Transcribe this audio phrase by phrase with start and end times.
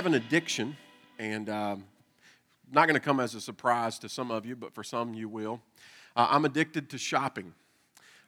[0.00, 0.74] have an addiction,
[1.18, 1.84] and um,
[2.72, 5.28] not going to come as a surprise to some of you, but for some you
[5.28, 5.60] will.
[6.16, 7.52] Uh, I'm addicted to shopping.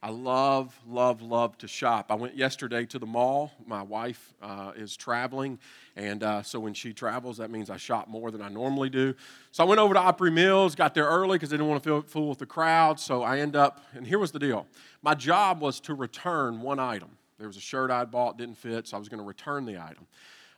[0.02, 2.08] I love, love, love to shop.
[2.11, 3.52] I went yesterday to the mall.
[3.64, 5.58] My wife uh, is traveling,
[5.96, 9.14] and uh, so when she travels, that means I shop more than I normally do.
[9.50, 11.89] So I went over to Opry Mills, got there early because I didn't want to
[11.89, 13.00] feel fool with the crowd.
[13.00, 14.66] So I end up, and here was the deal
[15.00, 17.16] my job was to return one item.
[17.39, 19.79] There was a shirt I'd bought, didn't fit, so I was going to return the
[19.79, 20.07] item.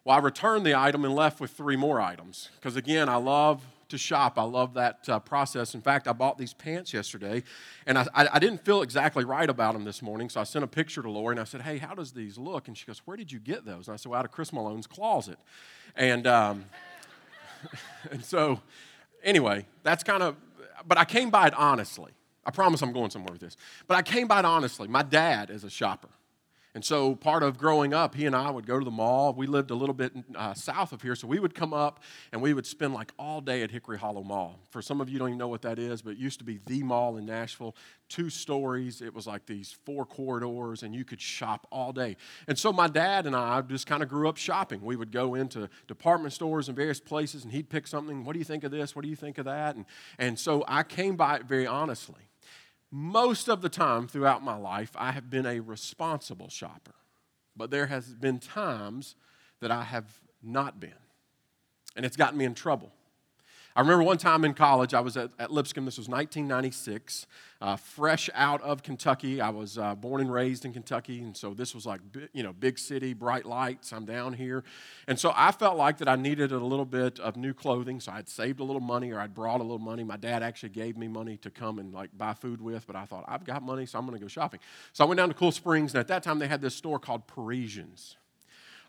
[0.04, 3.64] Well, I returned the item and left with three more items because, again, I love
[3.88, 4.38] to shop.
[4.38, 5.74] I love that uh, process.
[5.74, 7.42] In fact, I bought these pants yesterday,
[7.86, 10.64] and I, I, I, didn't feel exactly right about them this morning, so I sent
[10.64, 13.00] a picture to Lori and I said, "Hey, how does these look?" And she goes,
[13.06, 15.38] "Where did you get those?" And I said, "Well, out of Chris Malone's closet."
[15.96, 16.66] And um,
[18.10, 18.60] and so,
[19.22, 20.36] anyway, that's kind of.
[20.86, 22.12] But I came by it honestly.
[22.46, 23.56] I promise I'm going somewhere with this.
[23.86, 24.86] But I came by it honestly.
[24.86, 26.10] My dad is a shopper.
[26.74, 29.32] And so, part of growing up, he and I would go to the mall.
[29.32, 32.42] We lived a little bit uh, south of here, so we would come up and
[32.42, 34.58] we would spend like all day at Hickory Hollow Mall.
[34.70, 36.58] For some of you, don't even know what that is, but it used to be
[36.66, 37.76] the mall in Nashville,
[38.08, 39.00] two stories.
[39.02, 42.16] It was like these four corridors, and you could shop all day.
[42.48, 44.82] And so, my dad and I just kind of grew up shopping.
[44.82, 48.24] We would go into department stores and various places, and he'd pick something.
[48.24, 48.96] What do you think of this?
[48.96, 49.76] What do you think of that?
[49.76, 49.84] And,
[50.18, 52.24] and so, I came by it very honestly
[52.96, 56.94] most of the time throughout my life, I have been a responsible shopper.
[57.56, 59.16] But there has been times
[59.58, 60.94] that I have not been.
[61.96, 62.92] And it's gotten me in trouble.
[63.76, 65.84] I remember one time in college, I was at, at Lipscomb.
[65.84, 67.26] This was 1996,
[67.60, 69.40] uh, fresh out of Kentucky.
[69.40, 72.00] I was uh, born and raised in Kentucky, and so this was like,
[72.32, 73.92] you know, big city, bright lights.
[73.92, 74.62] I'm down here.
[75.08, 78.12] And so I felt like that I needed a little bit of new clothing, so
[78.12, 80.04] I'd saved a little money or I'd brought a little money.
[80.04, 83.06] My dad actually gave me money to come and like buy food with, but I
[83.06, 84.60] thought, I've got money, so I'm going to go shopping.
[84.92, 87.00] So I went down to Cool Springs, and at that time they had this store
[87.00, 88.18] called Parisians.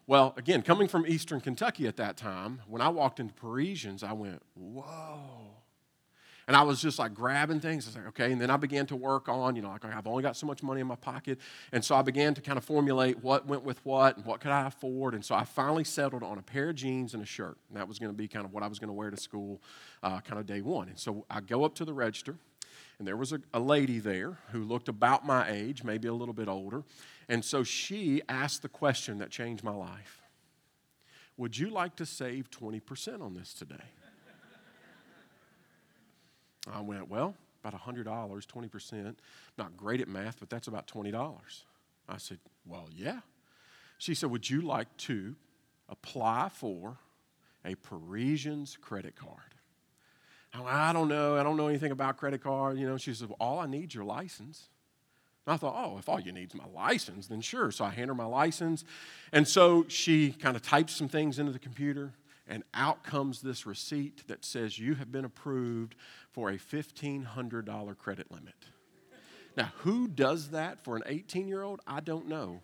[0.07, 4.13] Well, again, coming from eastern Kentucky at that time, when I walked into Parisians, I
[4.13, 5.19] went, whoa.
[6.47, 7.85] And I was just like grabbing things.
[7.85, 8.31] I was like, okay.
[8.31, 10.61] And then I began to work on, you know, like I've only got so much
[10.61, 11.39] money in my pocket.
[11.71, 14.51] And so I began to kind of formulate what went with what and what could
[14.51, 15.15] I afford.
[15.15, 17.57] And so I finally settled on a pair of jeans and a shirt.
[17.69, 19.17] And that was going to be kind of what I was going to wear to
[19.17, 19.59] school
[20.03, 20.89] uh, kind of day one.
[20.89, 22.35] And so I go up to the register,
[22.99, 26.33] and there was a, a lady there who looked about my age, maybe a little
[26.33, 26.83] bit older.
[27.27, 30.21] And so she asked the question that changed my life
[31.37, 33.75] Would you like to save 20% on this today?
[36.71, 39.15] I went, Well, about $100, 20%.
[39.57, 41.63] Not great at math, but that's about $20.
[42.07, 43.19] I said, Well, yeah.
[43.97, 45.35] She said, Would you like to
[45.89, 46.97] apply for
[47.63, 49.55] a Parisian's credit card?
[50.53, 51.37] I, went, I don't know.
[51.37, 52.77] I don't know anything about credit card.
[52.77, 54.69] You know, she said, well, All I need is your license.
[55.45, 57.71] And I thought, oh, if all you need is my license, then sure.
[57.71, 58.83] So I hand her my license.
[59.31, 62.13] And so she kind of types some things into the computer,
[62.47, 65.95] and out comes this receipt that says you have been approved
[66.31, 68.55] for a $1,500 credit limit.
[69.55, 71.79] Now, who does that for an 18 year old?
[71.87, 72.59] I don't know.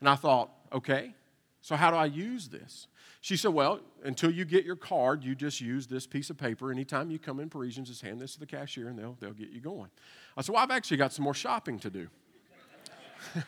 [0.00, 1.14] And I thought, okay,
[1.60, 2.86] so how do I use this?
[3.20, 6.70] She said, Well, until you get your card, you just use this piece of paper.
[6.70, 9.50] Anytime you come in Parisians, just hand this to the cashier and they'll, they'll get
[9.50, 9.90] you going.
[10.36, 12.08] I said, Well, I've actually got some more shopping to do.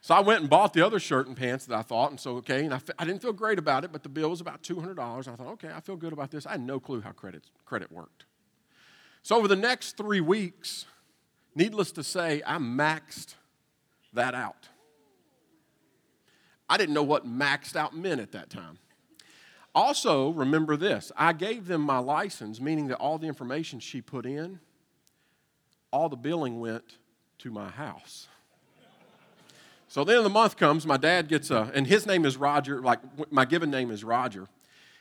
[0.00, 2.36] so I went and bought the other shirt and pants that I thought, and so,
[2.38, 4.88] okay, and I, I didn't feel great about it, but the bill was about $200.
[4.88, 6.44] And I thought, okay, I feel good about this.
[6.44, 8.24] I had no clue how credit, credit worked.
[9.22, 10.86] So over the next three weeks,
[11.54, 13.34] needless to say, I maxed
[14.12, 14.68] that out.
[16.74, 18.78] I didn't know what maxed out meant at that time.
[19.76, 24.26] Also, remember this I gave them my license, meaning that all the information she put
[24.26, 24.58] in,
[25.92, 26.98] all the billing went
[27.38, 28.26] to my house.
[29.86, 32.98] So then the month comes, my dad gets a, and his name is Roger, like
[33.30, 34.48] my given name is Roger.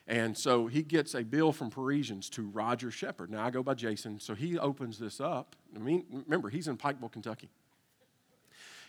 [0.05, 3.31] And so he gets a bill from Parisians to Roger Shepard.
[3.31, 4.19] Now I go by Jason.
[4.19, 5.55] So he opens this up.
[5.76, 7.49] I mean, remember, he's in Pikeville, Kentucky.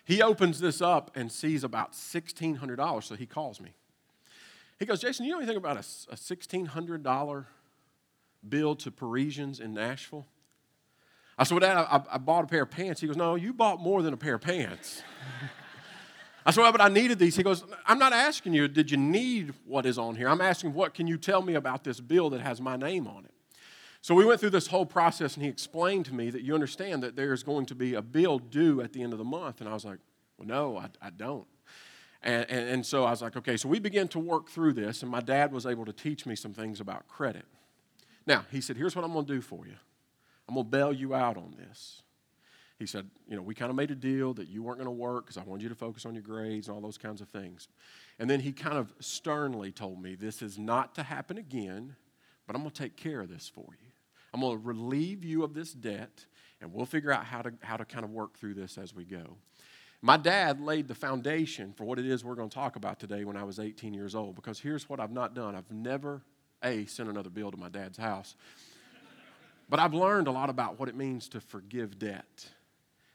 [0.04, 3.70] He opens this up and sees about $1,600, so he calls me.
[4.78, 7.46] He goes, Jason, you know anything about a, a $1,600
[8.46, 10.26] bill to Parisians in Nashville?
[11.38, 13.00] I said, Well, Dad, I, I, bought a pair of pants.
[13.00, 15.02] He goes, No, you bought more than a pair of pants.
[16.46, 17.36] I said, Well, but I needed these.
[17.36, 20.28] He goes, I'm not asking you, did you need what is on here?
[20.28, 23.24] I'm asking, What can you tell me about this bill that has my name on
[23.24, 23.33] it?
[24.04, 27.02] So we went through this whole process, and he explained to me that you understand
[27.02, 29.62] that there's going to be a bill due at the end of the month.
[29.62, 29.96] And I was like,
[30.36, 31.46] well, no, I, I don't.
[32.22, 35.00] And, and, and so I was like, okay, so we began to work through this,
[35.00, 37.46] and my dad was able to teach me some things about credit.
[38.26, 39.76] Now, he said, here's what I'm going to do for you
[40.50, 42.02] I'm going to bail you out on this.
[42.78, 44.90] He said, You know, we kind of made a deal that you weren't going to
[44.90, 47.30] work because I wanted you to focus on your grades and all those kinds of
[47.30, 47.68] things.
[48.18, 51.96] And then he kind of sternly told me, This is not to happen again,
[52.46, 53.93] but I'm going to take care of this for you.
[54.34, 56.26] I'm going to relieve you of this debt,
[56.60, 59.04] and we'll figure out how to, how to kind of work through this as we
[59.04, 59.36] go.
[60.02, 63.24] My dad laid the foundation for what it is we're going to talk about today
[63.24, 66.20] when I was 18 years old, because here's what I've not done I've never,
[66.64, 68.34] A, sent another bill to my dad's house,
[69.70, 72.48] but I've learned a lot about what it means to forgive debt.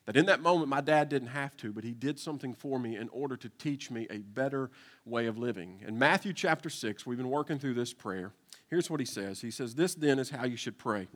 [0.06, 2.96] That in that moment, my dad didn't have to, but he did something for me
[2.96, 4.72] in order to teach me a better
[5.06, 5.84] way of living.
[5.86, 8.32] In Matthew chapter 6, we've been working through this prayer.
[8.70, 11.08] Here's what he says He says, This then is how you should pray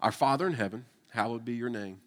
[0.00, 2.00] Our Father in heaven, hallowed be your name.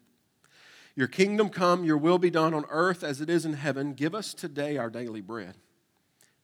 [0.96, 3.94] Your kingdom come, your will be done on earth as it is in heaven.
[3.94, 5.54] Give us today our daily bread.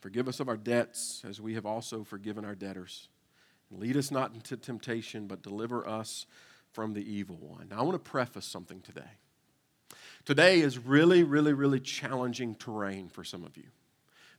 [0.00, 3.08] Forgive us of our debts as we have also forgiven our debtors.
[3.72, 6.26] Lead us not into temptation, but deliver us
[6.72, 7.68] from the evil one.
[7.70, 9.10] Now, I want to preface something today.
[10.24, 13.64] Today is really, really, really challenging terrain for some of you.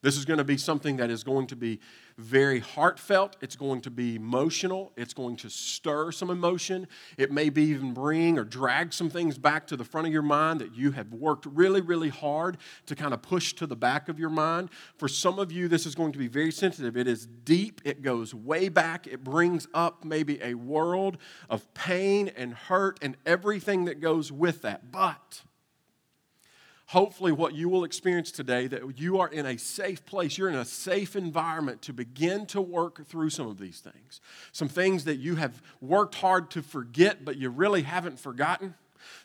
[0.01, 1.79] This is going to be something that is going to be
[2.17, 3.37] very heartfelt.
[3.41, 4.91] It's going to be emotional.
[4.97, 6.87] It's going to stir some emotion.
[7.17, 10.23] It may be even bring or drag some things back to the front of your
[10.23, 12.57] mind that you have worked really, really hard
[12.87, 14.69] to kind of push to the back of your mind.
[14.97, 16.97] For some of you, this is going to be very sensitive.
[16.97, 19.07] It is deep, it goes way back.
[19.07, 21.17] It brings up maybe a world
[21.49, 24.91] of pain and hurt and everything that goes with that.
[24.91, 25.43] But
[26.87, 30.55] hopefully what you will experience today that you are in a safe place you're in
[30.55, 35.17] a safe environment to begin to work through some of these things some things that
[35.17, 38.73] you have worked hard to forget but you really haven't forgotten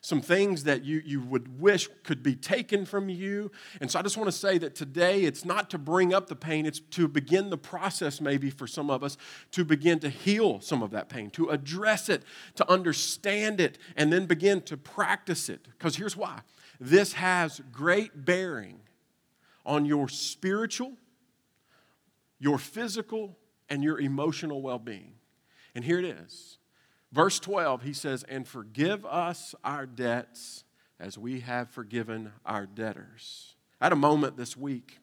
[0.00, 3.50] some things that you, you would wish could be taken from you.
[3.80, 6.36] And so I just want to say that today it's not to bring up the
[6.36, 9.16] pain, it's to begin the process, maybe for some of us,
[9.52, 12.22] to begin to heal some of that pain, to address it,
[12.56, 15.66] to understand it, and then begin to practice it.
[15.78, 16.40] Because here's why
[16.80, 18.80] this has great bearing
[19.64, 20.92] on your spiritual,
[22.38, 23.36] your physical,
[23.68, 25.14] and your emotional well being.
[25.74, 26.58] And here it is.
[27.12, 30.64] Verse 12, he says, And forgive us our debts
[30.98, 33.54] as we have forgiven our debtors.
[33.80, 34.98] I had a moment this week,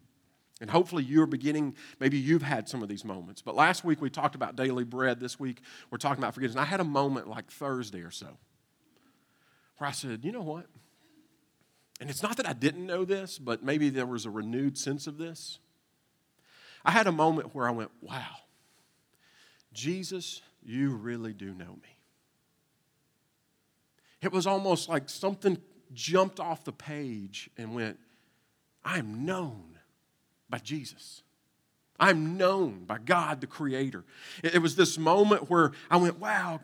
[0.61, 3.41] and hopefully you're beginning, maybe you've had some of these moments.
[3.41, 5.19] But last week we talked about daily bread.
[5.19, 5.61] This week
[5.91, 6.55] we're talking about forgiveness.
[6.55, 8.37] And I had a moment like Thursday or so
[9.77, 10.65] where I said, You know what?
[11.99, 15.05] And it's not that I didn't know this, but maybe there was a renewed sense
[15.05, 15.59] of this.
[16.85, 18.37] I had a moment where I went, wow,
[19.73, 21.97] Jesus, you really do know me.
[24.21, 25.57] It was almost like something
[25.93, 27.99] jumped off the page and went,
[28.83, 29.77] I'm known
[30.49, 31.23] by Jesus.
[31.99, 34.05] I'm known by God the Creator.
[34.41, 36.61] It was this moment where I went, wow,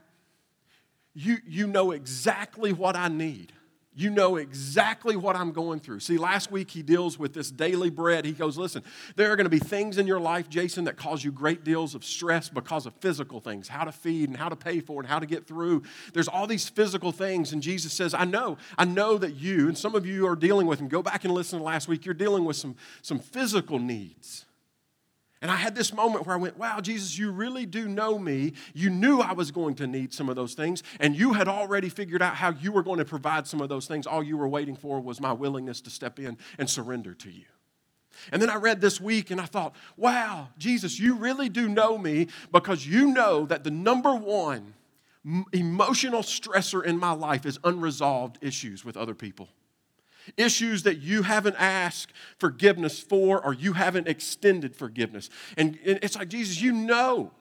[1.13, 3.51] you, you know exactly what I need.
[3.97, 6.01] You know exactly what I'm going through.
[6.01, 8.25] See, last week he deals with this daily bread.
[8.25, 8.83] He goes, Listen,
[9.15, 11.95] there are going to be things in your life, Jason, that cause you great deals
[11.95, 15.09] of stress because of physical things how to feed and how to pay for and
[15.09, 15.81] how to get through.
[16.13, 17.53] There's all these physical things.
[17.53, 20.67] And Jesus says, I know, I know that you, and some of you are dealing
[20.67, 23.79] with, and go back and listen to last week, you're dealing with some, some physical
[23.79, 24.45] needs.
[25.45, 28.53] And I had this moment where I went, Wow, Jesus, you really do know me.
[28.73, 31.87] You knew I was going to need some of those things, and you had already
[31.87, 34.07] figured out how you were going to provide some of those things.
[34.07, 37.45] All you were waiting for was my willingness to step in and surrender to you.
[38.31, 41.95] And then I read this week and I thought, wow, Jesus, you really do know
[41.95, 44.73] me because you know that the number one
[45.53, 49.49] emotional stressor in my life is unresolved issues with other people
[50.37, 55.29] issues that you haven't asked forgiveness for or you haven't extended forgiveness.
[55.57, 57.31] And it's like, Jesus, you know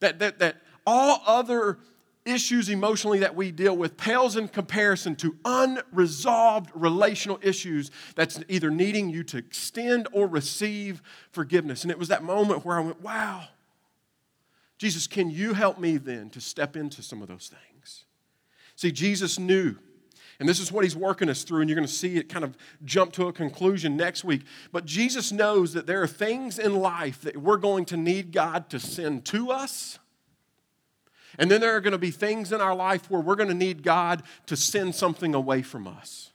[0.00, 1.78] that, that, that all other
[2.24, 8.70] issues emotionally that we deal with pales in comparison to unresolved relational issues that's either
[8.70, 11.82] needing you to extend or receive forgiveness.
[11.82, 13.44] And it was that moment where I went, wow,
[14.78, 18.04] Jesus, can you help me then to step into some of those things?
[18.76, 19.76] See, Jesus knew
[20.38, 22.44] and this is what he's working us through, and you're going to see it kind
[22.44, 24.42] of jump to a conclusion next week.
[24.72, 28.68] But Jesus knows that there are things in life that we're going to need God
[28.70, 29.98] to send to us.
[31.38, 33.54] And then there are going to be things in our life where we're going to
[33.54, 36.30] need God to send something away from us.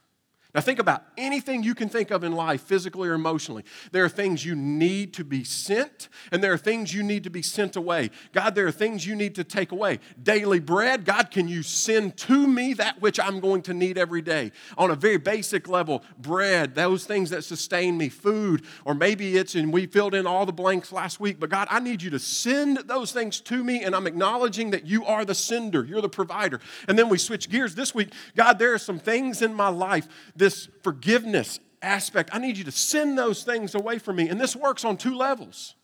[0.54, 3.64] Now, think about anything you can think of in life, physically or emotionally.
[3.92, 7.30] There are things you need to be sent, and there are things you need to
[7.30, 8.10] be sent away.
[8.32, 10.00] God, there are things you need to take away.
[10.20, 14.22] Daily bread, God, can you send to me that which I'm going to need every
[14.22, 14.50] day?
[14.76, 19.54] On a very basic level, bread, those things that sustain me, food, or maybe it's,
[19.54, 22.18] and we filled in all the blanks last week, but God, I need you to
[22.18, 26.08] send those things to me, and I'm acknowledging that you are the sender, you're the
[26.08, 26.60] provider.
[26.88, 28.12] And then we switch gears this week.
[28.34, 30.08] God, there are some things in my life
[30.40, 32.30] this forgiveness aspect.
[32.32, 34.28] I need you to send those things away from me.
[34.28, 35.76] And this works on two levels.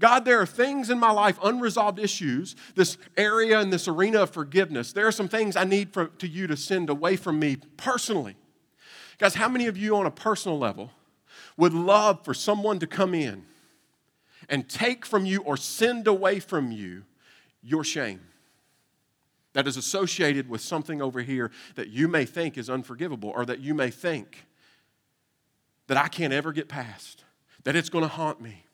[0.00, 4.30] God, there are things in my life, unresolved issues, this area and this arena of
[4.30, 4.92] forgiveness.
[4.92, 8.34] There are some things I need for, to you to send away from me personally.
[9.18, 10.90] Guys, how many of you on a personal level
[11.56, 13.44] would love for someone to come in
[14.48, 17.04] and take from you or send away from you
[17.62, 18.20] your shame?
[19.52, 23.60] That is associated with something over here that you may think is unforgivable or that
[23.60, 24.46] you may think
[25.88, 27.24] that I can't ever get past,
[27.64, 28.64] that it's going to haunt me.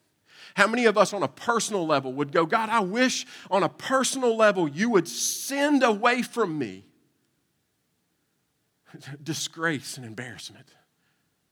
[0.54, 3.68] How many of us on a personal level would go, God, I wish on a
[3.68, 6.84] personal level you would send away from me
[9.22, 10.74] disgrace and embarrassment?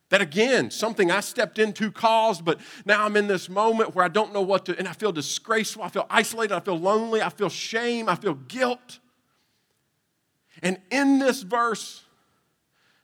[0.09, 4.09] That again, something I stepped into caused, but now I'm in this moment where I
[4.09, 7.28] don't know what to, and I feel disgraceful, I feel isolated, I feel lonely, I
[7.28, 9.00] feel shame, I feel guilt.
[10.63, 12.03] And in this verse,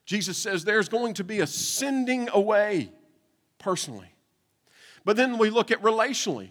[0.04, 2.90] Jesus says there's going to be a sending away
[3.58, 4.12] personally.
[5.04, 6.50] But then we look at relationally,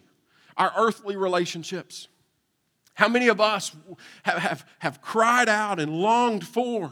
[0.57, 2.07] our earthly relationships.
[2.93, 3.75] How many of us
[4.23, 6.91] have, have, have cried out and longed for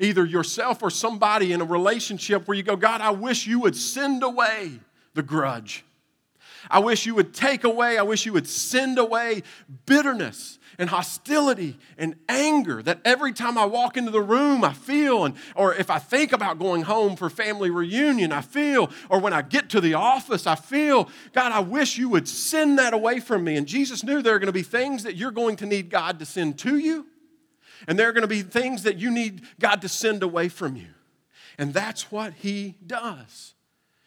[0.00, 3.76] either yourself or somebody in a relationship where you go, God, I wish you would
[3.76, 4.80] send away
[5.14, 5.84] the grudge.
[6.70, 9.42] I wish you would take away, I wish you would send away
[9.86, 15.24] bitterness and hostility and anger that every time I walk into the room I feel,
[15.24, 19.32] and, or if I think about going home for family reunion, I feel, or when
[19.32, 23.20] I get to the office, I feel, God, I wish you would send that away
[23.20, 23.56] from me.
[23.56, 26.18] And Jesus knew there are going to be things that you're going to need God
[26.18, 27.06] to send to you,
[27.86, 30.76] and there are going to be things that you need God to send away from
[30.76, 30.88] you.
[31.58, 33.53] And that's what He does.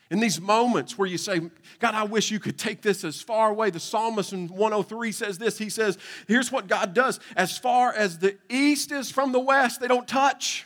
[0.10, 1.40] In these moments where you say,
[1.80, 3.70] God, I wish you could take this as far away.
[3.70, 5.98] The psalmist in 103 says this He says,
[6.28, 7.20] Here's what God does.
[7.36, 10.66] As far as the east is from the west, they don't touch.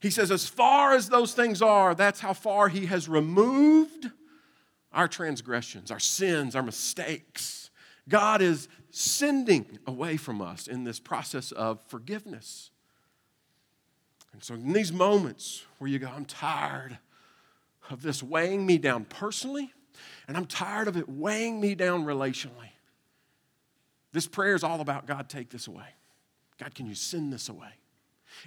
[0.00, 4.10] He says, As far as those things are, that's how far He has removed
[4.92, 7.70] our transgressions, our sins, our mistakes.
[8.08, 12.70] God is sending away from us in this process of forgiveness.
[14.32, 16.98] And so, in these moments where you go, I'm tired
[17.90, 19.72] of this weighing me down personally,
[20.26, 22.70] and I'm tired of it weighing me down relationally.
[24.12, 25.86] This prayer is all about God, take this away.
[26.58, 27.68] God, can you send this away?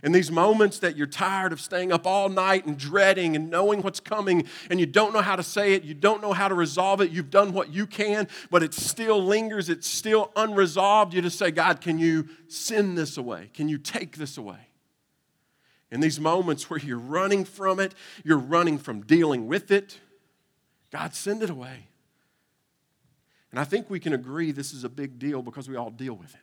[0.03, 3.82] In these moments that you're tired of staying up all night and dreading and knowing
[3.82, 6.56] what's coming, and you don't know how to say it, you don't know how to
[6.56, 11.22] resolve it, you've done what you can, but it still lingers, it's still unresolved, you
[11.22, 13.50] just say, God, can you send this away?
[13.53, 14.67] Can you take this away?
[15.91, 20.00] In these moments where you're running from it, you're running from dealing with it,
[20.91, 21.88] God, send it away.
[23.51, 26.13] And I think we can agree this is a big deal because we all deal
[26.13, 26.41] with it.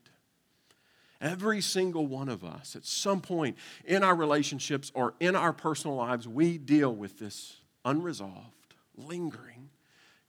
[1.21, 5.97] Every single one of us, at some point in our relationships or in our personal
[5.97, 9.71] lives, we deal with this unresolved, lingering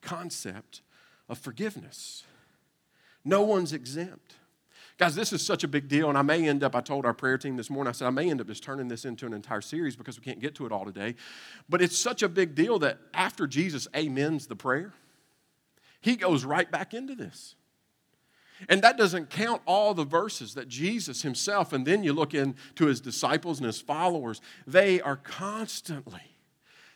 [0.01, 0.81] concept
[1.27, 2.23] of forgiveness.
[3.23, 4.24] No one's exempt.
[4.97, 7.13] Guys, this is such a big deal, and I may end up, I told our
[7.13, 9.33] prayer team this morning, I said, I may end up just turning this into an
[9.33, 11.15] entire series because we can't get to it all today.
[11.67, 14.93] But it's such a big deal that after Jesus amens the prayer,
[15.99, 17.55] he goes right back into this.
[18.69, 22.85] And that doesn't count all the verses that Jesus himself, and then you look into
[22.85, 26.34] his disciples and his followers, they are constantly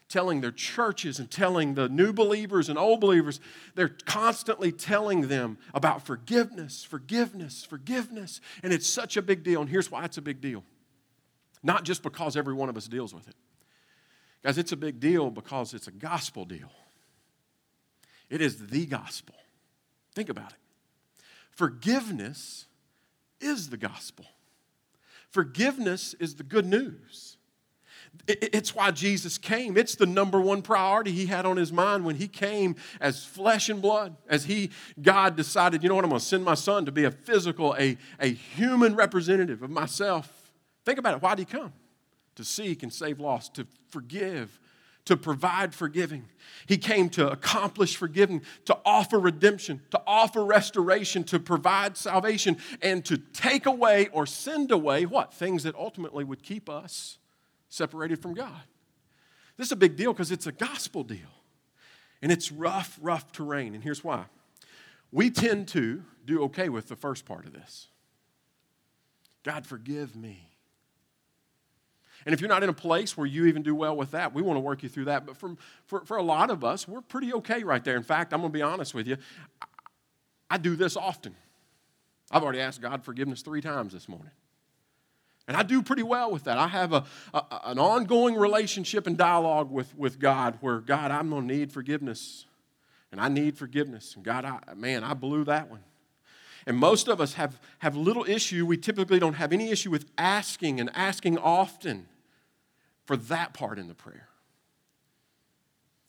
[0.09, 3.39] telling their churches and telling the new believers and old believers,
[3.75, 8.41] they're constantly telling them about forgiveness, forgiveness, forgiveness.
[8.63, 9.61] And it's such a big deal.
[9.61, 10.63] And here's why it's a big deal
[11.61, 13.35] not just because every one of us deals with it.
[14.43, 16.71] Guys, it's a big deal because it's a gospel deal.
[18.29, 19.35] It is the gospel.
[20.15, 21.23] Think about it.
[21.51, 22.67] Forgiveness
[23.41, 24.25] is the gospel.
[25.29, 27.37] Forgiveness is the good news.
[28.27, 29.75] It's why Jesus came.
[29.75, 33.69] It's the number one priority he had on his mind when he came as flesh
[33.69, 34.15] and blood.
[34.27, 34.69] As he,
[35.01, 37.75] God decided, you know what, I'm going to send my son to be a physical,
[37.79, 40.51] a, a human representative of myself.
[40.85, 41.21] Think about it.
[41.21, 41.73] Why did he come?
[42.35, 44.59] To seek and save lost, to forgive,
[45.05, 46.25] to provide forgiving.
[46.67, 53.03] He came to accomplish forgiving, to offer redemption, to offer restoration, to provide salvation, and
[53.05, 55.33] to take away or send away what?
[55.33, 57.17] Things that ultimately would keep us
[57.69, 58.61] separated from God.
[59.57, 61.19] This is a big deal because it's a gospel deal.
[62.21, 63.73] And it's rough, rough terrain.
[63.73, 64.25] And here's why
[65.11, 67.87] we tend to do okay with the first part of this
[69.43, 70.49] God, forgive me.
[72.25, 74.41] And if you're not in a place where you even do well with that, we
[74.41, 75.25] want to work you through that.
[75.25, 77.95] But for, for, a lot of us, we're pretty okay right there.
[77.95, 79.15] In fact, I'm going to be honest with you,
[79.61, 79.65] I,
[80.51, 81.33] I do this often.
[82.29, 84.31] I've already asked God forgiveness three times this morning.
[85.49, 86.59] And I do pretty well with that.
[86.59, 91.31] I have a, a, an ongoing relationship and dialogue with, with God where, God, I'm
[91.31, 92.45] going to need forgiveness.
[93.11, 94.13] And I need forgiveness.
[94.15, 95.79] And God, I, man, I blew that one.
[96.67, 98.63] And most of us have, have little issue.
[98.63, 102.05] We typically don't have any issue with asking and asking often
[103.05, 104.29] for that part in the prayer.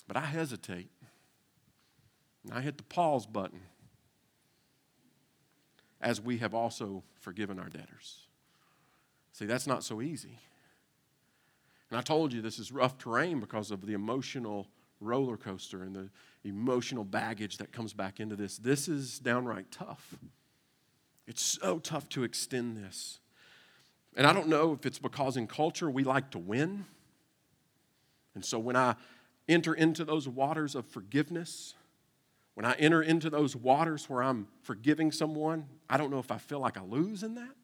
[0.07, 0.91] But I hesitate.
[2.45, 3.63] And I hit the pause button
[5.99, 8.27] as we have also forgiven our debtors.
[9.33, 10.39] See, that's not so easy.
[11.91, 14.69] And I told you this is rough terrain because of the emotional
[15.01, 16.11] roller coaster and the
[16.45, 18.59] emotional baggage that comes back into this.
[18.59, 20.17] This is downright tough.
[21.27, 23.21] It's so tough to extend this.
[24.17, 26.87] And I don't know if it's because in culture we like to win.
[28.35, 28.97] And so when I
[29.49, 31.75] enter into those waters of forgiveness,
[32.55, 36.39] when I enter into those waters where I'm forgiving someone, I don't know if I
[36.39, 37.55] feel like I lose in that.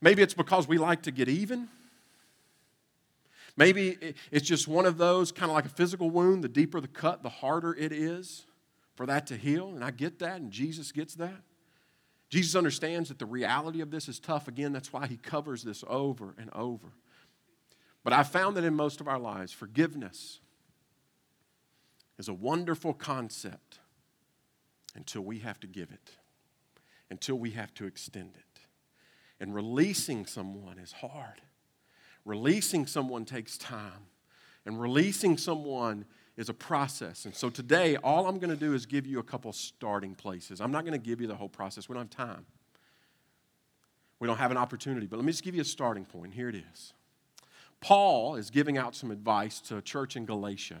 [0.00, 1.68] Maybe it's because we like to get even.
[3.56, 6.42] Maybe it's just one of those, kind of like a physical wound.
[6.42, 8.46] The deeper the cut, the harder it is
[8.96, 9.68] for that to heal.
[9.68, 11.40] And I get that, and Jesus gets that.
[12.30, 14.48] Jesus understands that the reality of this is tough.
[14.48, 16.88] Again, that's why he covers this over and over.
[18.02, 20.40] But I found that in most of our lives, forgiveness
[22.18, 23.78] is a wonderful concept
[24.96, 26.10] until we have to give it,
[27.10, 28.53] until we have to extend it.
[29.44, 31.42] And releasing someone is hard.
[32.24, 34.06] Releasing someone takes time.
[34.64, 36.06] And releasing someone
[36.38, 37.26] is a process.
[37.26, 40.62] And so today, all I'm going to do is give you a couple starting places.
[40.62, 41.90] I'm not going to give you the whole process.
[41.90, 42.46] We don't have time.
[44.18, 45.06] We don't have an opportunity.
[45.06, 46.32] But let me just give you a starting point.
[46.32, 46.94] Here it is.
[47.82, 50.80] Paul is giving out some advice to a church in Galatia.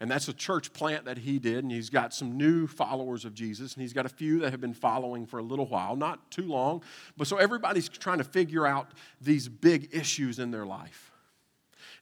[0.00, 3.34] And that's a church plant that he did, and he's got some new followers of
[3.34, 6.30] Jesus, and he's got a few that have been following for a little while, not
[6.30, 6.82] too long.
[7.16, 11.12] But so everybody's trying to figure out these big issues in their life.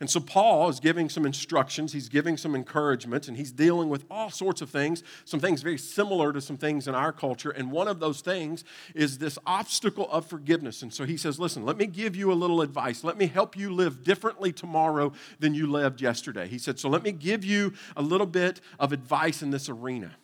[0.01, 4.05] And so Paul is giving some instructions, he's giving some encouragement, and he's dealing with
[4.11, 7.51] all sorts of things, some things very similar to some things in our culture.
[7.51, 10.83] And one of those things is this obstacle of forgiveness.
[10.83, 13.05] And so he says, Listen, let me give you a little advice.
[13.05, 16.49] Let me help you live differently tomorrow than you lived yesterday.
[16.49, 20.17] He said, So let me give you a little bit of advice in this arena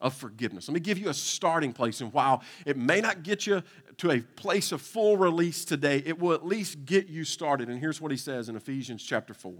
[0.00, 0.68] of forgiveness.
[0.68, 2.00] Let me give you a starting place.
[2.00, 3.62] And while it may not get you
[3.98, 7.68] to a place of full release today, it will at least get you started.
[7.68, 9.54] And here's what he says in Ephesians chapter 4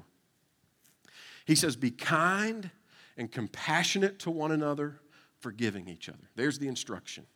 [1.44, 2.70] He says, Be kind
[3.16, 5.00] and compassionate to one another,
[5.40, 6.30] forgiving each other.
[6.36, 7.26] There's the instruction.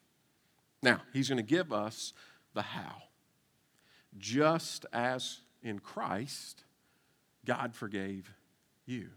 [0.82, 2.12] Now, he's going to give us
[2.54, 3.02] the how.
[4.18, 6.64] Just as in Christ,
[7.44, 8.32] God forgave
[8.84, 9.10] you.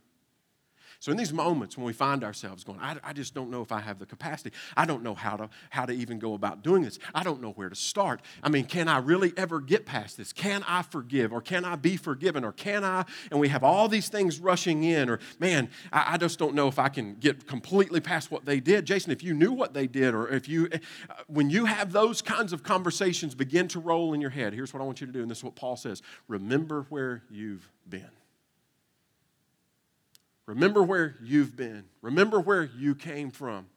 [1.06, 3.72] So in these moments when we find ourselves going, I, I, just don't know if
[3.72, 4.52] I have the capacity.
[4.76, 6.98] I don't know how to, how to even go about doing this.
[7.14, 8.24] I don't know where to start.
[8.42, 10.34] I mean, can I really ever get past this?
[10.34, 11.32] Can I forgive?
[11.32, 12.44] Or can I be forgiven?
[12.44, 13.06] Or can I?
[13.30, 15.12] And we have all these things rushing in.
[15.12, 18.60] Or, man, I, I just don't know if I can get completely past what they
[18.60, 18.86] did.
[18.86, 22.24] Jason, if you knew what they did, or if you, uh, when you have those
[22.24, 25.14] kinds of conversations begin to roll in your head, here's what I want you to
[25.14, 25.22] do.
[25.22, 28.10] And this is what Paul says remember where you've been.
[30.46, 31.86] Remember where you've been.
[32.02, 33.68] Remember where you came from.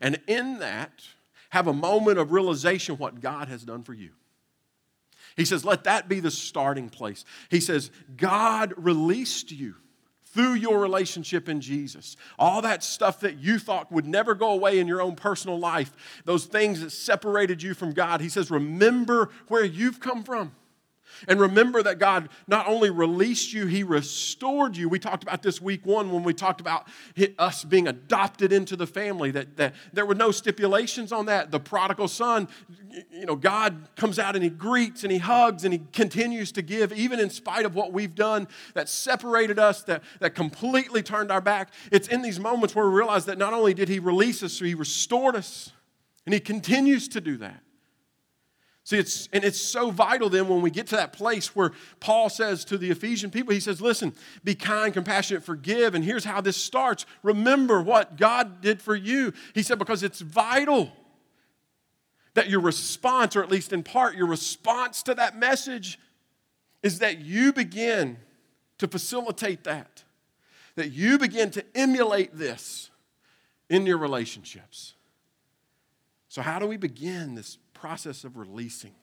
[0.00, 1.02] And in that,
[1.50, 4.10] have a moment of realization what God has done for you.
[5.36, 7.24] He says, let that be the starting place.
[7.50, 9.74] He says, God released you
[10.24, 12.16] through your relationship in Jesus.
[12.38, 16.22] All that stuff that you thought would never go away in your own personal life,
[16.24, 18.22] those things that separated you from God.
[18.22, 20.54] He says, remember where you've come from.
[21.28, 24.88] And remember that God not only released you, He restored you.
[24.88, 26.88] We talked about this week one when we talked about
[27.38, 31.50] us being adopted into the family, that, that there were no stipulations on that.
[31.50, 32.48] The prodigal son,
[33.10, 36.62] you know, God comes out and He greets and He hugs and He continues to
[36.62, 41.30] give, even in spite of what we've done that separated us, that, that completely turned
[41.30, 41.72] our back.
[41.90, 44.74] It's in these moments where we realize that not only did He release us, He
[44.74, 45.72] restored us,
[46.26, 47.62] and He continues to do that.
[48.84, 52.28] See, it's, and it's so vital then when we get to that place where Paul
[52.28, 55.94] says to the Ephesian people, he says, Listen, be kind, compassionate, forgive.
[55.94, 57.06] And here's how this starts.
[57.22, 59.32] Remember what God did for you.
[59.54, 60.90] He said, Because it's vital
[62.34, 65.98] that your response, or at least in part, your response to that message
[66.82, 68.16] is that you begin
[68.78, 70.02] to facilitate that,
[70.74, 72.90] that you begin to emulate this
[73.68, 74.94] in your relationships.
[76.28, 78.94] So, how do we begin this process of releasing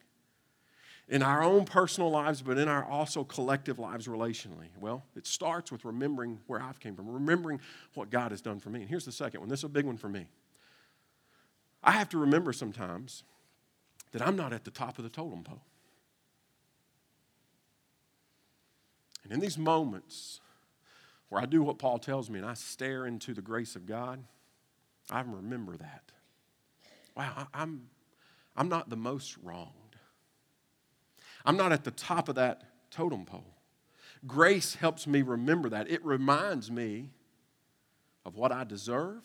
[1.09, 4.69] in our own personal lives, but in our also collective lives relationally?
[4.79, 7.59] Well, it starts with remembering where I've came from, remembering
[7.93, 8.79] what God has done for me.
[8.79, 9.49] And here's the second one.
[9.49, 10.27] This is a big one for me.
[11.83, 13.23] I have to remember sometimes
[14.13, 15.61] that I'm not at the top of the totem pole.
[19.25, 20.39] And in these moments
[21.27, 24.23] where I do what Paul tells me and I stare into the grace of God,
[25.11, 26.03] I remember that.
[27.17, 27.89] Wow, I'm
[28.59, 29.95] I'm not the most wronged.
[31.45, 33.55] I'm not at the top of that totem pole.
[34.27, 35.89] Grace helps me remember that.
[35.89, 37.11] It reminds me
[38.25, 39.23] of what I deserve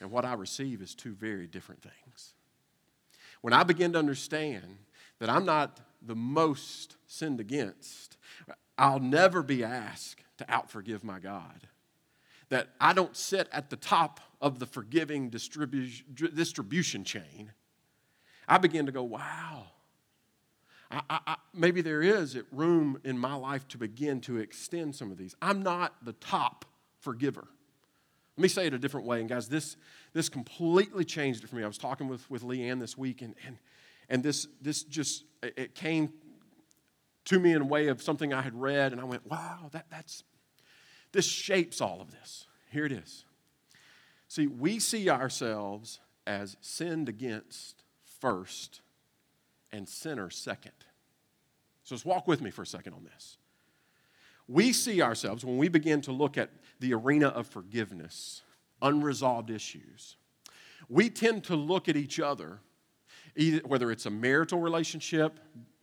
[0.00, 2.32] and what I receive is two very different things.
[3.42, 4.78] When I begin to understand
[5.18, 8.16] that I'm not the most sinned against,
[8.78, 11.68] I'll never be asked to outforgive my God.
[12.48, 17.52] That I don't sit at the top of the forgiving distribution chain
[18.48, 19.66] I begin to go, wow.
[20.90, 25.18] I, I, maybe there is room in my life to begin to extend some of
[25.18, 25.34] these.
[25.42, 26.64] I'm not the top
[27.00, 27.48] forgiver.
[28.36, 29.20] Let me say it a different way.
[29.20, 29.76] And guys, this,
[30.12, 31.64] this completely changed it for me.
[31.64, 33.58] I was talking with, with Leanne this week, and, and,
[34.08, 36.12] and this, this just, it came
[37.26, 39.86] to me in a way of something I had read, and I went, wow, that,
[39.88, 40.24] that's,
[41.12, 42.46] this shapes all of this.
[42.70, 43.24] Here it is.
[44.26, 47.83] See, we see ourselves as sinned against
[48.24, 48.80] first
[49.70, 50.72] and sinner second.
[51.82, 53.36] So let's walk with me for a second on this.
[54.48, 56.48] We see ourselves, when we begin to look at
[56.80, 58.40] the arena of forgiveness,
[58.80, 60.16] unresolved issues,
[60.88, 62.60] we tend to look at each other,
[63.36, 65.38] either, whether it's a marital relationship,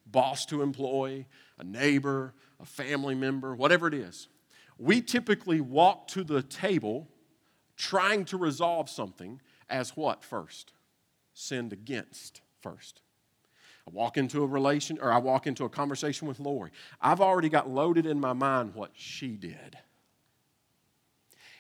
[0.08, 1.28] boss to employee,
[1.60, 4.30] a neighbor, a family member, whatever it is.
[4.80, 7.08] We typically walk to the table
[7.78, 10.74] trying to resolve something as what first?
[11.34, 13.02] Sinned against first.
[13.88, 16.72] I walk into a relation or I walk into a conversation with Lori.
[17.02, 19.78] I've already got loaded in my mind what she did.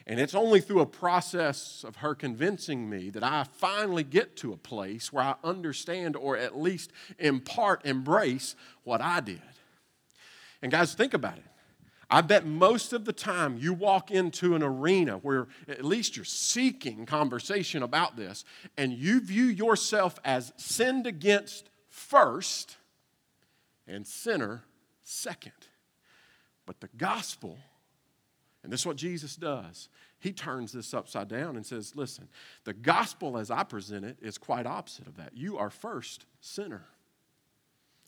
[0.07, 4.51] And it's only through a process of her convincing me that I finally get to
[4.51, 9.41] a place where I understand or at least in part embrace what I did.
[10.61, 11.50] And guys, think about it.
[12.13, 16.25] I bet most of the time you walk into an arena where at least you're
[16.25, 18.43] seeking conversation about this
[18.77, 22.75] and you view yourself as sinned against first
[23.87, 24.65] and sinner
[25.03, 25.53] second.
[26.65, 27.57] But the gospel,
[28.61, 29.87] and this is what Jesus does,
[30.19, 32.27] he turns this upside down and says, listen,
[32.65, 35.31] the gospel as I present it is quite opposite of that.
[35.35, 36.85] You are first sinner.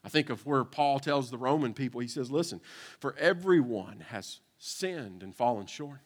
[0.03, 2.59] I think of where Paul tells the Roman people, he says, Listen,
[2.99, 5.99] for everyone has sinned and fallen short.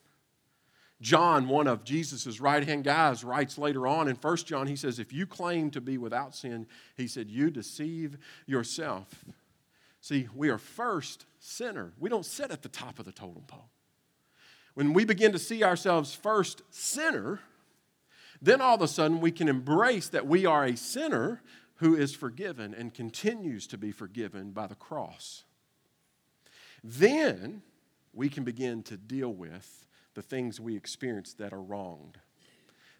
[1.00, 4.98] John, one of Jesus' right hand guys, writes later on in 1 John, he says,
[4.98, 9.24] If you claim to be without sin, he said, you deceive yourself.
[10.00, 11.92] See, we are first sinner.
[11.98, 13.68] We don't sit at the top of the totem pole.
[14.74, 17.40] When we begin to see ourselves first sinner,
[18.40, 21.42] then all of a sudden we can embrace that we are a sinner
[21.78, 25.44] who is forgiven and continues to be forgiven by the cross.
[26.82, 27.62] Then
[28.12, 32.18] we can begin to deal with the things we experience that are wronged,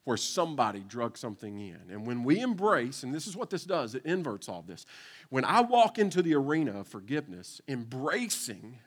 [0.05, 1.81] where somebody drug something in.
[1.91, 4.87] And when we embrace, and this is what this does, it inverts all this.
[5.29, 8.79] When I walk into the arena of forgiveness, embracing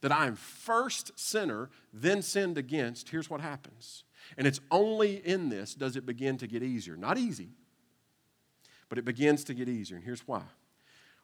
[0.00, 4.04] that I am first sinner, then sinned against, here's what happens.
[4.38, 6.96] And it's only in this does it begin to get easier.
[6.96, 7.50] Not easy,
[8.90, 9.96] but it begins to get easier.
[9.96, 10.42] And here's why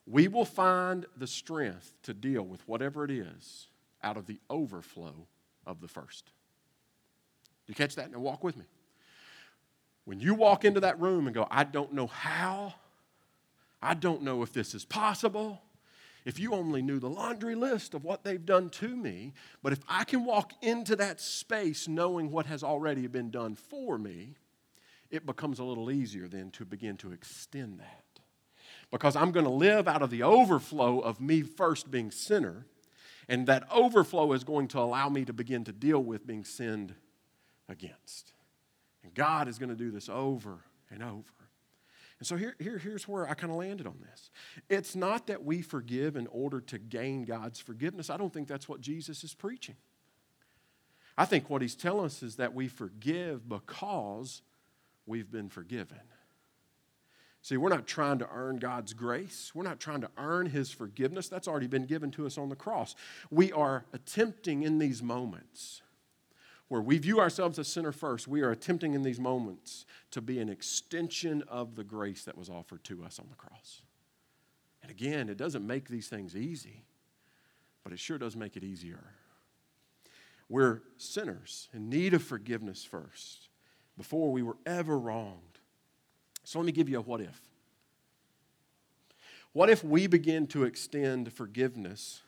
[0.07, 3.67] we will find the strength to deal with whatever it is
[4.03, 5.27] out of the overflow
[5.67, 6.31] of the first.
[7.67, 8.13] You catch that?
[8.13, 8.65] Now walk with me.
[10.05, 12.75] When you walk into that room and go, I don't know how,
[13.83, 15.61] I don't know if this is possible.
[16.25, 19.33] If you only knew the laundry list of what they've done to me,
[19.65, 23.99] but if I can walk into that space knowing what has already been done for
[23.99, 24.37] me,
[25.11, 28.05] it becomes a little easier then to begin to extend that.
[28.91, 32.67] Because I'm going to live out of the overflow of me first being sinner,
[33.29, 36.95] and that overflow is going to allow me to begin to deal with being sinned
[37.69, 38.33] against.
[39.03, 41.33] And God is going to do this over and over.
[42.19, 44.31] And so here, here, here's where I kind of landed on this.
[44.71, 48.09] It's not that we forgive in order to gain God's forgiveness.
[48.09, 49.77] I don't think that's what Jesus is preaching.
[51.19, 54.43] I think what he's telling us is that we forgive because
[55.07, 56.01] we've been forgiven.
[57.43, 59.53] See, we're not trying to earn God's grace.
[59.55, 61.29] We're not trying to earn His forgiveness.
[61.29, 62.97] That's already been given to us on the cross.
[63.31, 65.83] We are attempting in these moments
[66.69, 70.41] where we view ourselves as sinner first, we are attempting in these moments to be
[70.41, 73.83] an extension of the grace that was offered to us on the cross.
[74.83, 76.85] And again, it doesn't make these things easy,
[77.85, 79.13] but it sure does make it easier.
[80.49, 83.46] We're sinners in need of forgiveness first
[83.97, 85.41] before we were ever wronged.
[86.45, 87.41] So let me give you a what if.
[89.53, 92.21] What if we begin to extend forgiveness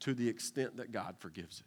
[0.00, 1.66] to the extent that God forgives it?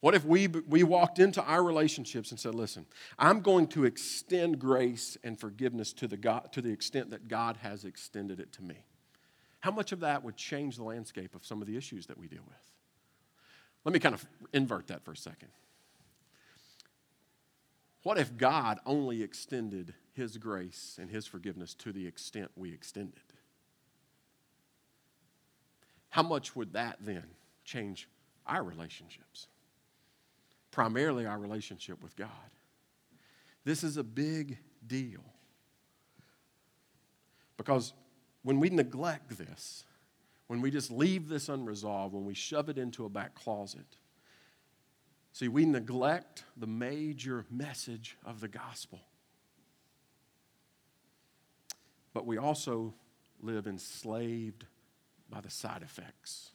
[0.00, 2.86] What if we, we walked into our relationships and said, listen,
[3.18, 7.58] I'm going to extend grace and forgiveness to the, God, to the extent that God
[7.58, 8.76] has extended it to me?
[9.60, 12.28] How much of that would change the landscape of some of the issues that we
[12.28, 12.56] deal with?
[13.84, 15.50] Let me kind of invert that for a second.
[18.02, 23.20] What if God only extended His grace and His forgiveness to the extent we extended?
[26.08, 27.24] How much would that then
[27.64, 28.08] change
[28.46, 29.46] our relationships?
[30.70, 32.28] primarily our relationship with God.
[33.64, 35.20] This is a big deal.
[37.56, 37.92] Because
[38.42, 39.84] when we neglect this,
[40.46, 43.98] when we just leave this unresolved, when we shove it into a back closet,
[45.32, 49.00] see, we neglect the major message of the gospel.
[52.12, 52.94] But we also
[53.40, 54.66] live enslaved
[55.30, 56.50] by the side effects.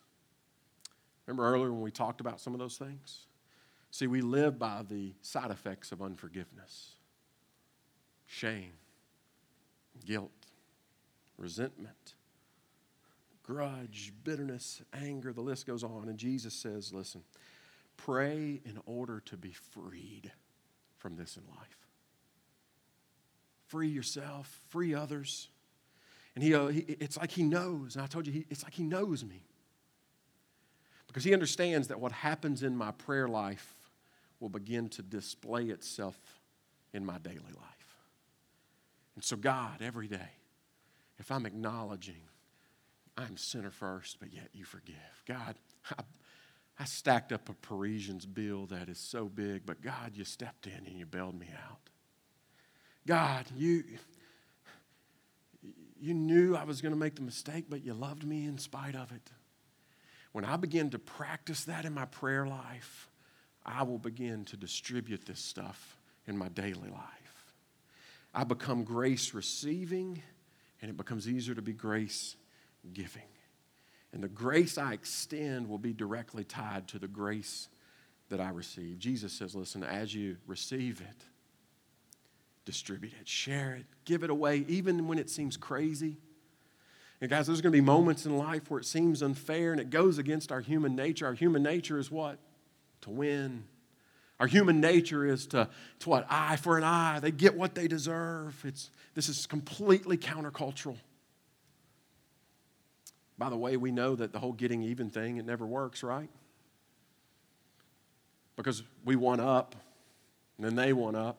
[1.25, 3.25] Remember earlier when we talked about some of those things?
[3.91, 6.95] See, we live by the side effects of unforgiveness
[8.27, 8.73] shame,
[10.05, 10.31] guilt,
[11.37, 12.15] resentment,
[13.43, 16.09] grudge, bitterness, anger, the list goes on.
[16.09, 17.23] And Jesus says, listen,
[17.97, 20.31] pray in order to be freed
[20.97, 21.87] from this in life.
[23.67, 25.49] Free yourself, free others.
[26.35, 27.95] And he, uh, he it's like he knows.
[27.95, 29.43] And I told you, he, it's like he knows me.
[31.07, 33.73] Because he understands that what happens in my prayer life
[34.39, 36.17] will begin to display itself
[36.93, 37.97] in my daily life.
[39.15, 40.29] And so, God, every day,
[41.17, 42.21] if I'm acknowledging
[43.17, 45.55] I'm sinner first, but yet you forgive, God,
[45.97, 46.03] I,
[46.77, 50.85] I stacked up a Parisian's bill that is so big, but God, you stepped in
[50.85, 51.79] and you bailed me out.
[53.07, 53.83] God, you,
[55.99, 58.95] you knew I was going to make the mistake, but you loved me in spite
[58.95, 59.31] of it.
[60.33, 63.09] When I begin to practice that in my prayer life,
[63.65, 67.53] I will begin to distribute this stuff in my daily life.
[68.33, 70.21] I become grace receiving,
[70.81, 72.35] and it becomes easier to be grace
[72.91, 73.23] giving.
[74.15, 77.69] And the grace I extend will be directly tied to the grace
[78.29, 78.97] that I receive.
[78.97, 81.23] Jesus says, listen, as you receive it,
[82.65, 86.17] distribute it, share it, give it away, even when it seems crazy.
[87.21, 89.91] And guys, there's going to be moments in life where it seems unfair and it
[89.91, 91.27] goes against our human nature.
[91.27, 92.39] Our human nature is what?
[93.05, 93.63] to win.
[94.39, 96.27] Our human nature is to, to what?
[96.29, 97.19] Eye for an eye.
[97.21, 98.61] They get what they deserve.
[98.65, 100.97] It's, this is completely countercultural.
[103.37, 106.29] By the way, we know that the whole getting even thing, it never works, right?
[108.55, 109.75] Because we one up,
[110.57, 111.37] and then they one up,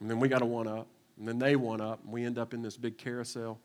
[0.00, 0.86] and then we got to one up,
[1.18, 3.58] and then they one up, and we end up in this big carousel.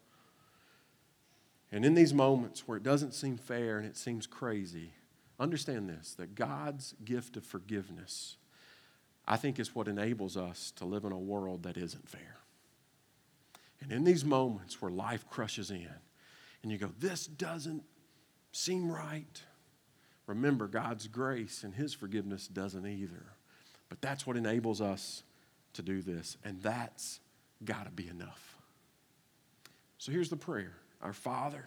[1.72, 4.94] And in these moments where it doesn't seem fair and it seems crazy,
[5.40, 8.38] Understand this that God's gift of forgiveness,
[9.28, 12.38] I think, is what enables us to live in a world that isn't fair.
[13.82, 15.90] And in these moments where life crushes in,
[16.64, 17.84] and you go, This doesn't
[18.52, 19.42] seem right,
[20.26, 23.26] remember God's grace and His forgiveness doesn't either.
[23.90, 25.24] But that's what enables us
[25.74, 27.20] to do this, and that's
[27.64, 28.56] got to be enough.
[29.98, 31.66] So here's the prayer Our Father,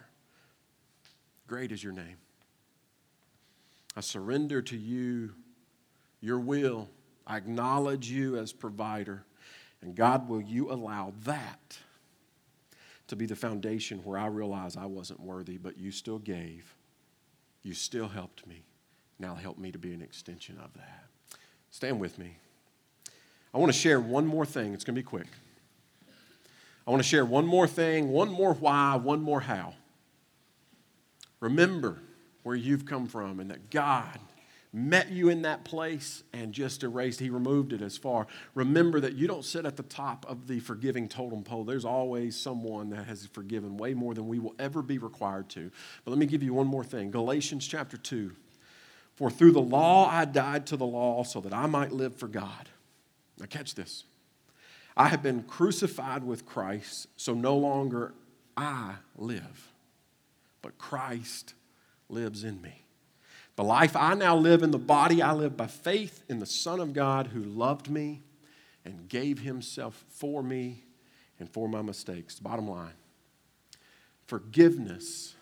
[1.47, 2.17] great is your name.
[3.95, 5.31] I surrender to you
[6.21, 6.87] your will.
[7.27, 9.23] I acknowledge you as provider.
[9.81, 11.77] And God, will you allow that
[13.11, 16.73] to be the foundation where I realized I wasn't worthy, but you still gave.
[17.61, 18.63] You still helped me.
[19.19, 21.05] Now help me to be an extension of that.
[21.69, 22.37] Stand with me.
[23.53, 24.73] I want to share one more thing.
[24.73, 25.27] It's going to be quick.
[26.87, 29.73] I want to share one more thing, one more why, one more how.
[31.41, 31.99] Remember,
[32.43, 34.17] where you've come from and that God
[34.73, 37.19] met you in that place and just erased.
[37.19, 38.27] He removed it as far.
[38.55, 41.65] Remember that you don't sit at the top of the forgiving totem pole.
[41.65, 45.71] There's always someone that has forgiven way more than we will ever be required to.
[46.05, 48.31] But let me give you one more thing Galatians chapter 2.
[49.15, 52.27] For through the law I died to the law so that I might live for
[52.27, 52.69] God.
[53.39, 54.05] Now, catch this.
[54.95, 58.13] I have been crucified with Christ, so no longer
[58.57, 59.71] I live,
[60.61, 61.53] but Christ
[62.09, 62.80] lives in me.
[63.55, 66.79] The life I now live in the body, I live by faith in the Son
[66.79, 68.23] of God who loved me
[68.85, 70.83] and gave himself for me
[71.39, 72.39] and for my mistakes.
[72.39, 72.93] Bottom line
[74.25, 75.35] forgiveness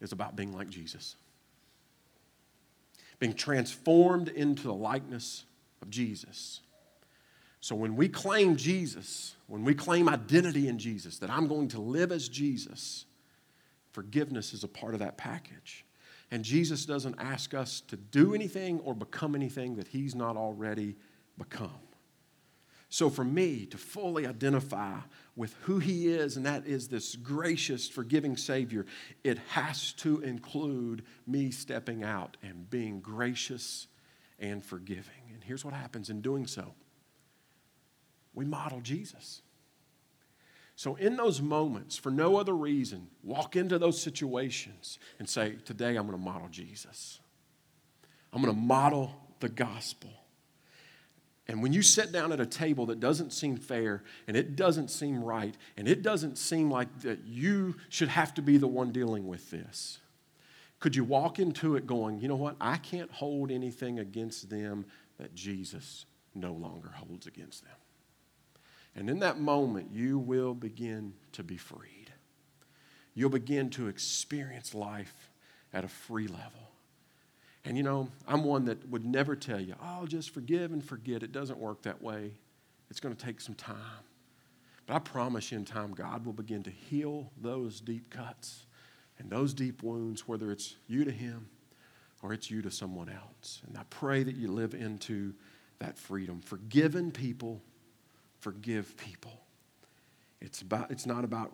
[0.00, 1.16] is about being like Jesus,
[3.18, 5.44] being transformed into the likeness
[5.82, 6.60] of Jesus.
[7.60, 11.80] So when we claim Jesus, when we claim identity in Jesus, that I'm going to
[11.80, 13.04] live as Jesus,
[13.90, 15.84] forgiveness is a part of that package.
[16.30, 20.96] And Jesus doesn't ask us to do anything or become anything that He's not already
[21.38, 21.70] become.
[22.90, 25.00] So, for me to fully identify
[25.36, 28.86] with who He is, and that is this gracious, forgiving Savior,
[29.24, 33.88] it has to include me stepping out and being gracious
[34.38, 35.32] and forgiving.
[35.34, 36.74] And here's what happens in doing so
[38.34, 39.42] we model Jesus.
[40.78, 45.96] So, in those moments, for no other reason, walk into those situations and say, Today
[45.96, 47.18] I'm going to model Jesus.
[48.32, 50.10] I'm going to model the gospel.
[51.48, 54.92] And when you sit down at a table that doesn't seem fair and it doesn't
[54.92, 58.92] seem right and it doesn't seem like that you should have to be the one
[58.92, 59.98] dealing with this,
[60.78, 62.54] could you walk into it going, you know what?
[62.60, 64.86] I can't hold anything against them
[65.18, 67.77] that Jesus no longer holds against them.
[68.98, 72.12] And in that moment, you will begin to be freed.
[73.14, 75.30] You'll begin to experience life
[75.72, 76.72] at a free level.
[77.64, 81.22] And you know, I'm one that would never tell you, oh, just forgive and forget.
[81.22, 82.32] It doesn't work that way.
[82.90, 84.02] It's going to take some time.
[84.88, 88.66] But I promise you, in time, God will begin to heal those deep cuts
[89.20, 91.48] and those deep wounds, whether it's you to Him
[92.20, 93.62] or it's you to someone else.
[93.68, 95.34] And I pray that you live into
[95.78, 96.40] that freedom.
[96.40, 97.62] Forgiven people
[98.40, 99.42] forgive people.
[100.40, 101.52] It's, about, it's not about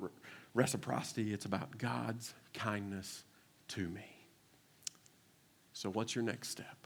[0.53, 3.25] reciprocity, it's about God's kindness
[3.68, 4.05] to me.
[5.73, 6.77] So, what's your next step?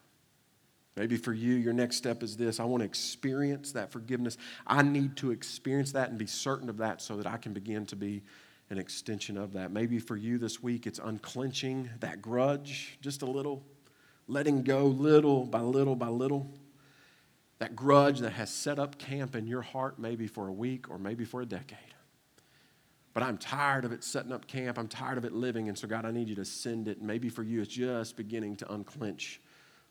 [0.97, 4.37] Maybe for you, your next step is this I want to experience that forgiveness.
[4.67, 7.87] I need to experience that and be certain of that so that I can begin
[7.87, 8.23] to be
[8.71, 9.71] an extension of that.
[9.71, 13.63] Maybe for you this week, it's unclenching that grudge just a little,
[14.27, 16.51] letting go little by little by little
[17.59, 20.99] that grudge that has set up camp in your heart maybe for a week or
[20.99, 21.79] maybe for a decade.
[23.15, 24.79] But I'm tired of it setting up camp.
[24.79, 25.69] I'm tired of it living.
[25.69, 27.03] And so, God, I need you to send it.
[27.03, 29.41] Maybe for you, it's just beginning to unclench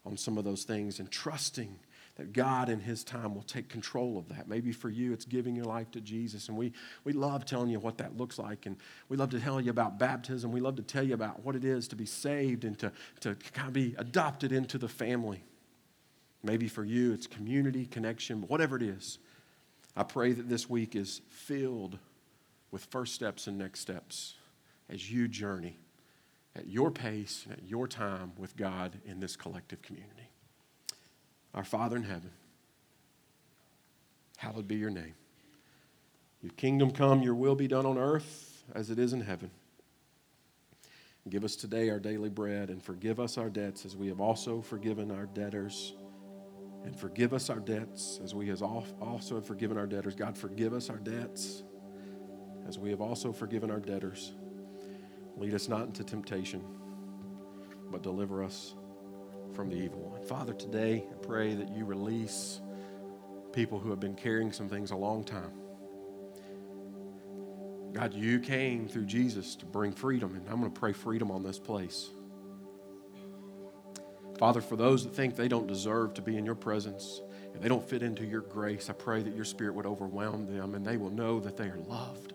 [0.06, 1.78] on some of those things and trusting
[2.16, 4.48] that God in His time will take control of that.
[4.48, 6.48] Maybe for you, it's giving your life to Jesus.
[6.48, 6.72] And we,
[7.04, 8.66] we love telling you what that looks like.
[8.66, 8.78] And
[9.10, 10.52] we love to tell you about baptism.
[10.52, 13.36] We love to tell you about what it is to be saved and to, to
[13.54, 15.44] kind of be adopted into the family.
[16.44, 19.20] Maybe for you, it's community, connection, whatever it is.
[19.96, 21.98] I pray that this week is filled
[22.72, 24.36] with first steps and next steps
[24.90, 25.78] as you journey
[26.56, 30.30] at your pace and at your time with God in this collective community.
[31.54, 32.32] Our Father in heaven,
[34.38, 35.16] hallowed be your name.
[36.42, 39.50] Your kingdom come, your will be done on earth as it is in heaven.
[41.30, 44.62] Give us today our daily bread and forgive us our debts as we have also
[44.62, 45.94] forgiven our debtors.
[46.88, 50.16] And forgive us our debts as we have also have forgiven our debtors.
[50.16, 51.64] God, forgive us our debts
[52.66, 54.32] as we have also forgiven our debtors.
[55.36, 56.64] Lead us not into temptation,
[57.92, 58.74] but deliver us
[59.54, 60.26] from the evil one.
[60.26, 62.62] Father, today I pray that you release
[63.52, 65.52] people who have been carrying some things a long time.
[67.92, 71.44] God, you came through Jesus to bring freedom, and I'm going to pray freedom on
[71.44, 72.12] this place.
[74.38, 77.22] Father, for those that think they don't deserve to be in your presence
[77.54, 80.76] and they don't fit into your grace, I pray that your spirit would overwhelm them
[80.76, 82.34] and they will know that they are loved.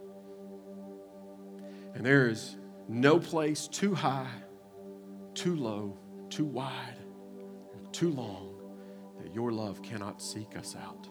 [1.94, 2.56] And there is
[2.88, 4.42] no place too high,
[5.34, 5.96] too low,
[6.28, 6.96] too wide,
[7.92, 8.54] too long
[9.22, 11.06] that your love cannot seek us out.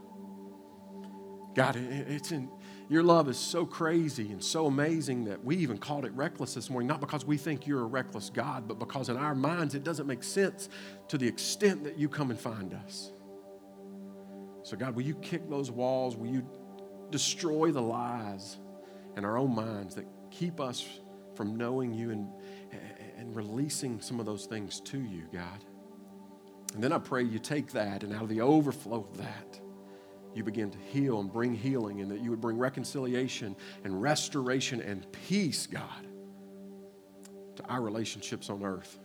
[1.56, 2.50] God, it's in
[2.92, 6.70] your love is so crazy and so amazing that we even called it reckless this
[6.70, 9.86] morning, not because we think you're a reckless God, but because in our minds it
[9.86, 10.68] doesn't make sense
[11.08, 13.14] to the extent that you come and find us.
[14.64, 16.18] So, God, will you kick those walls?
[16.18, 16.46] Will you
[17.12, 18.58] destroy the lies
[19.16, 20.86] in our own minds that keep us
[21.34, 22.28] from knowing you and,
[23.18, 25.64] and releasing some of those things to you, God?
[26.74, 29.61] And then I pray you take that, and out of the overflow of that,
[30.34, 34.82] you begin to heal and bring healing, and that you would bring reconciliation and restoration
[34.82, 36.08] and peace, God,
[37.56, 39.00] to our relationships on earth.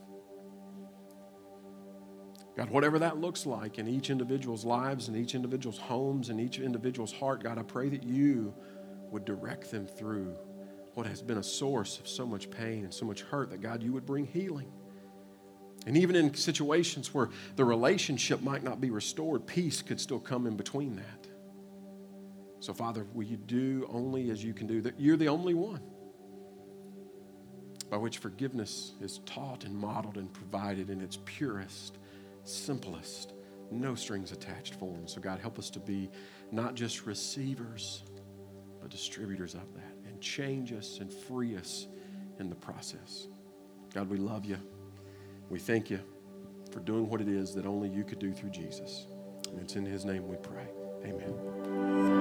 [2.57, 6.59] God, whatever that looks like in each individual's lives, in each individual's homes, in each
[6.59, 8.55] individual's heart, God, I pray that you
[9.11, 10.35] would direct them through
[10.95, 13.83] what has been a source of so much pain and so much hurt, that God,
[13.83, 14.73] you would bring healing.
[15.87, 20.47] And even in situations where the relationship might not be restored, peace could still come
[20.47, 21.27] in between that.
[22.59, 24.81] So, Father, will you do only as you can do?
[24.81, 25.81] That you're the only one
[27.89, 31.99] by which forgiveness is taught and modeled and provided in its purest,
[32.43, 33.35] simplest,
[33.71, 35.07] no strings attached form.
[35.07, 36.11] So, God, help us to be
[36.51, 38.03] not just receivers,
[38.81, 41.87] but distributors of that and change us and free us
[42.41, 43.29] in the process.
[43.95, 44.59] God, we love you.
[45.49, 46.01] We thank you
[46.73, 49.07] for doing what it is that only you could do through Jesus.
[49.51, 50.67] And it's in his name we pray.
[51.05, 52.16] Amen.